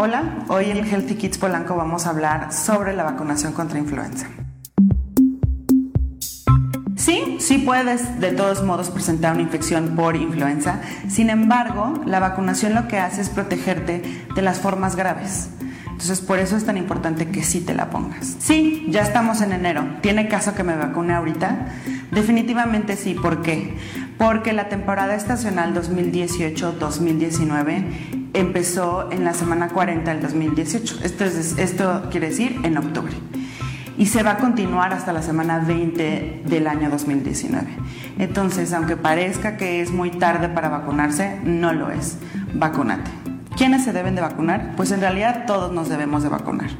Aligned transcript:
Hola, 0.00 0.44
hoy 0.46 0.70
en 0.70 0.86
Healthy 0.86 1.16
Kids 1.16 1.38
Polanco 1.38 1.74
vamos 1.74 2.06
a 2.06 2.10
hablar 2.10 2.52
sobre 2.52 2.94
la 2.94 3.02
vacunación 3.02 3.52
contra 3.52 3.80
influenza. 3.80 4.28
Sí, 6.94 7.38
sí 7.40 7.58
puedes 7.58 8.20
de 8.20 8.30
todos 8.30 8.62
modos 8.62 8.90
presentar 8.90 9.32
una 9.32 9.42
infección 9.42 9.96
por 9.96 10.14
influenza, 10.14 10.80
sin 11.08 11.30
embargo, 11.30 12.00
la 12.06 12.20
vacunación 12.20 12.76
lo 12.76 12.86
que 12.86 13.00
hace 13.00 13.22
es 13.22 13.28
protegerte 13.28 14.24
de 14.32 14.40
las 14.40 14.60
formas 14.60 14.94
graves. 14.94 15.50
Entonces, 15.86 16.20
por 16.20 16.38
eso 16.38 16.56
es 16.56 16.64
tan 16.64 16.76
importante 16.76 17.26
que 17.26 17.42
sí 17.42 17.60
te 17.60 17.74
la 17.74 17.90
pongas. 17.90 18.36
Sí, 18.38 18.86
ya 18.90 19.02
estamos 19.02 19.40
en 19.40 19.50
enero. 19.50 19.84
¿Tiene 20.00 20.28
caso 20.28 20.54
que 20.54 20.62
me 20.62 20.76
vacune 20.76 21.12
ahorita? 21.12 21.72
Definitivamente 22.12 22.94
sí. 22.94 23.14
¿Por 23.14 23.42
qué? 23.42 23.76
Porque 24.16 24.52
la 24.52 24.68
temporada 24.68 25.16
estacional 25.16 25.74
2018-2019 25.74 28.17
empezó 28.34 29.10
en 29.10 29.24
la 29.24 29.34
semana 29.34 29.68
40 29.68 30.10
del 30.12 30.22
2018. 30.22 30.98
Esto, 31.02 31.24
es, 31.24 31.58
esto 31.58 32.08
quiere 32.10 32.28
decir 32.28 32.60
en 32.64 32.76
octubre. 32.76 33.12
Y 33.96 34.06
se 34.06 34.22
va 34.22 34.32
a 34.32 34.38
continuar 34.38 34.92
hasta 34.92 35.12
la 35.12 35.22
semana 35.22 35.58
20 35.58 36.42
del 36.46 36.66
año 36.68 36.88
2019. 36.88 37.66
Entonces, 38.18 38.72
aunque 38.72 38.96
parezca 38.96 39.56
que 39.56 39.80
es 39.80 39.90
muy 39.90 40.10
tarde 40.10 40.48
para 40.48 40.68
vacunarse, 40.68 41.40
no 41.44 41.72
lo 41.72 41.90
es. 41.90 42.16
Vacúnate. 42.54 43.10
¿Quiénes 43.56 43.82
se 43.82 43.92
deben 43.92 44.14
de 44.14 44.20
vacunar? 44.20 44.74
Pues 44.76 44.92
en 44.92 45.00
realidad 45.00 45.44
todos 45.46 45.72
nos 45.72 45.88
debemos 45.88 46.22
de 46.22 46.28
vacunar. 46.28 46.70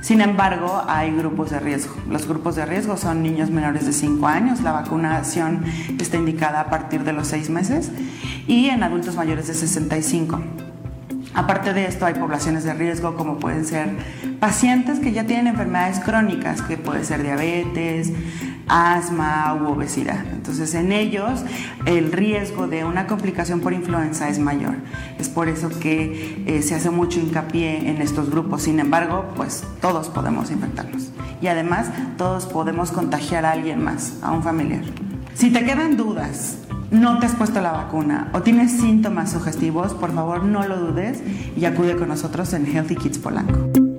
Sin 0.00 0.20
embargo, 0.20 0.82
hay 0.88 1.10
grupos 1.10 1.50
de 1.50 1.60
riesgo. 1.60 1.94
Los 2.08 2.26
grupos 2.26 2.56
de 2.56 2.64
riesgo 2.64 2.96
son 2.96 3.22
niños 3.22 3.50
menores 3.50 3.84
de 3.84 3.92
5 3.92 4.26
años, 4.26 4.60
la 4.60 4.72
vacunación 4.72 5.64
está 5.98 6.16
indicada 6.16 6.60
a 6.60 6.70
partir 6.70 7.04
de 7.04 7.12
los 7.12 7.28
6 7.28 7.50
meses, 7.50 7.90
y 8.46 8.70
en 8.70 8.82
adultos 8.82 9.16
mayores 9.16 9.48
de 9.48 9.54
65. 9.54 10.40
Aparte 11.34 11.72
de 11.72 11.86
esto, 11.86 12.06
hay 12.06 12.14
poblaciones 12.14 12.64
de 12.64 12.74
riesgo 12.74 13.14
como 13.14 13.38
pueden 13.38 13.64
ser 13.64 13.88
pacientes 14.40 14.98
que 14.98 15.12
ya 15.12 15.26
tienen 15.26 15.46
enfermedades 15.46 16.00
crónicas, 16.00 16.60
que 16.62 16.76
puede 16.76 17.04
ser 17.04 17.22
diabetes, 17.22 18.12
asma 18.70 19.54
u 19.54 19.68
obesidad. 19.68 20.24
Entonces 20.32 20.74
en 20.74 20.92
ellos 20.92 21.42
el 21.86 22.12
riesgo 22.12 22.66
de 22.66 22.84
una 22.84 23.06
complicación 23.06 23.60
por 23.60 23.72
influenza 23.72 24.28
es 24.28 24.38
mayor. 24.38 24.74
Es 25.18 25.28
por 25.28 25.48
eso 25.48 25.68
que 25.68 26.44
eh, 26.46 26.62
se 26.62 26.74
hace 26.74 26.90
mucho 26.90 27.20
hincapié 27.20 27.90
en 27.90 28.00
estos 28.00 28.30
grupos. 28.30 28.62
Sin 28.62 28.80
embargo, 28.80 29.26
pues 29.36 29.64
todos 29.80 30.08
podemos 30.08 30.50
infectarnos. 30.50 31.10
Y 31.42 31.48
además 31.48 31.88
todos 32.16 32.46
podemos 32.46 32.92
contagiar 32.92 33.44
a 33.44 33.52
alguien 33.52 33.82
más, 33.82 34.14
a 34.22 34.32
un 34.32 34.42
familiar. 34.42 34.82
Si 35.34 35.50
te 35.50 35.64
quedan 35.64 35.96
dudas, 35.96 36.58
no 36.90 37.18
te 37.18 37.26
has 37.26 37.34
puesto 37.34 37.60
la 37.60 37.72
vacuna 37.72 38.30
o 38.32 38.42
tienes 38.42 38.72
síntomas 38.72 39.32
sugestivos, 39.32 39.94
por 39.94 40.12
favor 40.12 40.44
no 40.44 40.66
lo 40.66 40.76
dudes 40.76 41.22
y 41.56 41.64
acude 41.64 41.96
con 41.96 42.08
nosotros 42.08 42.52
en 42.52 42.66
Healthy 42.66 42.96
Kids 42.96 43.18
Polanco. 43.18 43.89